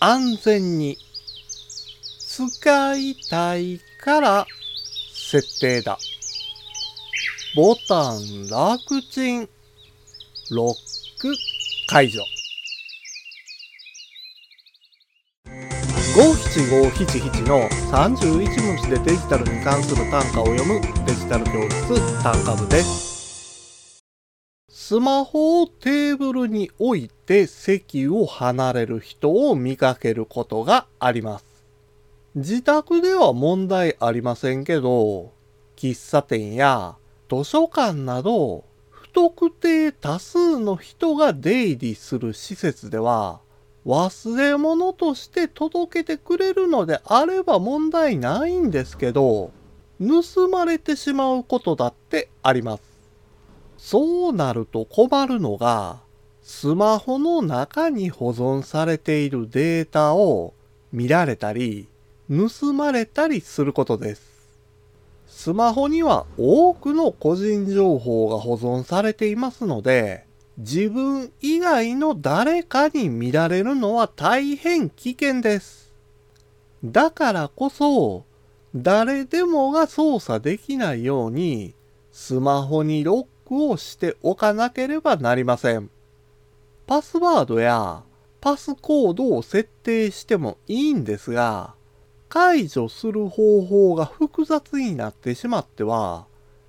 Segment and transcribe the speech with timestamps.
[0.00, 0.96] 安全に
[2.28, 4.46] 使いたいから
[5.12, 5.98] 設定だ。
[7.56, 9.48] ボタン楽ちん
[10.52, 11.34] ロック
[11.88, 12.22] 解除。
[16.16, 23.07] 五七五七七の31文字でデジタルに関する単価を読むデジタル教室単価部です。
[24.70, 31.44] スマホをテーブルに置いて席を離れる人を見かけることがあります。
[32.34, 35.32] 自宅では問題ありませんけど、
[35.76, 36.96] 喫茶店や
[37.30, 43.40] 図書館など不特定多数の人が出入りする施設では
[43.86, 49.50] 忘れ物として届けてくれるのであれば問題ないんですけど、
[49.98, 52.87] 盗まれてしまうことだってあります。
[53.78, 56.00] そうなると困るのが、
[56.42, 60.52] スマホの中に保存されているデータを
[60.92, 61.88] 見られたり、
[62.28, 64.22] 盗まれたりすることです。
[65.26, 70.24] スマホには多くの個人情報が保存されていますので、
[70.58, 75.94] 自分以外の誰かに見られるのは大変危険です。
[76.84, 78.24] だからこそ、
[78.74, 81.74] 誰でもが操作できないように、
[82.10, 85.90] スマホにロックをしておかなければなりません。
[86.86, 88.02] パスワードや
[88.40, 91.74] パスコードを設定してもいいんですが、
[92.28, 96.26] 解除する方法が複雑になってしまっては、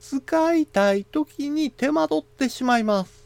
[0.00, 3.22] 使いたい時に手間取ってしまいます。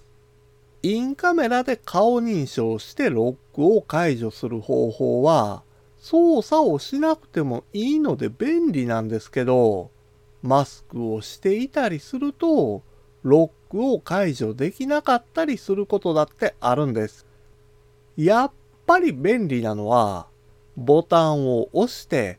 [0.83, 5.65] インカメラで顔認証してロックを解除する方法は
[5.99, 9.91] 操作をしなくてもいいので便利なんですけど
[10.43, 12.85] マスクをしていたりすると
[13.27, 17.27] ロックを解除できなかったりすることだってあるんです。
[18.17, 18.53] やっ
[18.87, 20.29] ぱり便利なのは
[20.77, 22.39] ボタンを押して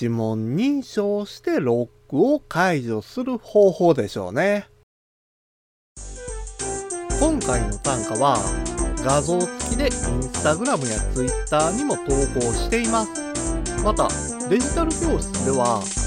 [0.00, 4.68] 指紋認証してロックを解除する方法でしょうね。
[7.20, 8.38] 今回の単価は
[9.04, 9.90] 画像付きでイン
[10.22, 13.22] スタグラムやツイッターにも投稿しています。
[13.84, 14.08] また、
[14.48, 15.82] デジタル教室では